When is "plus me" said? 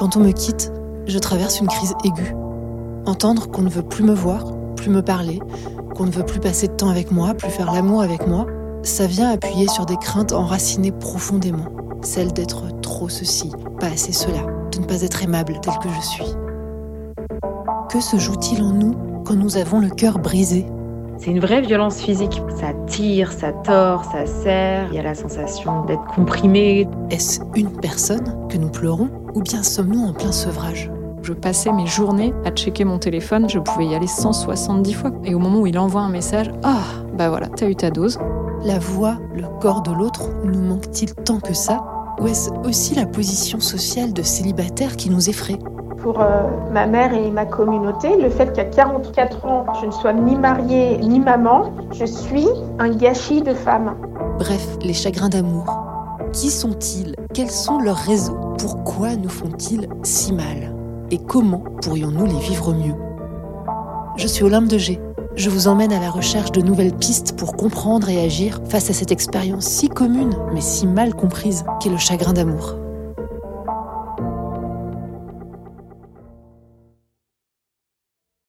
3.82-4.14, 4.74-5.02